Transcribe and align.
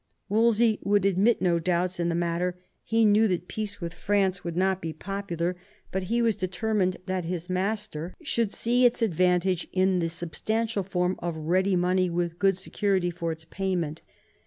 Wolsey 0.29 0.79
would 0.81 1.05
admit 1.05 1.43
no 1.43 1.59
doubts 1.59 1.99
in 1.99 2.09
the 2.09 2.15
matter. 2.15 2.57
He 2.81 3.05
knew 3.05 3.27
that 3.27 3.47
peace 3.47 3.79
with 3.79 3.93
France 3.93 4.43
would 4.43 4.55
not 4.57 4.81
be 4.81 4.93
popular, 4.93 5.55
but 5.91 6.05
he 6.05 6.23
was 6.23 6.35
determined 6.35 6.97
that 7.05 7.25
his 7.25 7.51
master 7.51 8.15
120 8.17 8.17
THOMAS 8.17 8.49
WOLSEY 8.49 8.49
chap. 8.49 8.49
should 8.49 8.51
see 8.57 8.85
its 8.87 9.01
advantage 9.03 9.67
in 9.71 9.99
the 9.99 10.09
substantial 10.09 10.81
form 10.81 11.17
of 11.19 11.37
ready 11.37 11.75
money 11.75 12.09
with 12.09 12.39
good 12.39 12.57
security 12.57 13.11
for 13.11 13.31
its 13.31 13.45
payment. 13.45 14.01